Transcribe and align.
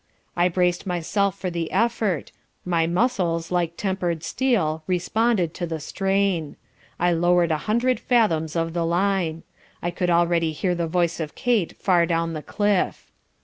"I 0.35 0.47
braced 0.49 0.87
myself 0.87 1.37
for 1.37 1.51
the 1.51 1.71
effort. 1.71 2.31
My 2.65 2.87
muscles 2.87 3.51
like 3.51 3.77
tempered 3.77 4.23
steel 4.23 4.81
responded 4.87 5.53
to 5.53 5.67
the 5.67 5.79
strain. 5.79 6.55
I 6.99 7.11
lowered 7.11 7.51
a 7.51 7.59
hundred 7.69 7.99
fathoms 7.99 8.55
of 8.55 8.73
the 8.73 8.83
line. 8.83 9.43
I 9.79 9.91
could 9.91 10.09
already 10.09 10.53
hear 10.53 10.73
the 10.73 10.87
voice 10.87 11.19
of 11.19 11.35
Kate 11.35 11.77
far 11.79 12.07
down 12.07 12.33
the 12.33 12.41
cliff. 12.41 13.11